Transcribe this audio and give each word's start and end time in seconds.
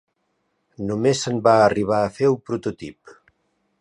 Només 0.91 1.21
se'n 1.27 1.37
va 1.49 1.53
arribar 1.67 1.99
a 2.07 2.11
fer 2.17 2.31
un 2.33 2.41
prototip. 2.51 3.15